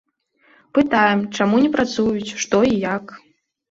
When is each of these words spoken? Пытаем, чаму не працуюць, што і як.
Пытаем, 0.77 1.19
чаму 1.39 1.55
не 1.69 1.71
працуюць, 1.79 2.29
што 2.41 2.57
і 2.75 2.77
як. 2.93 3.19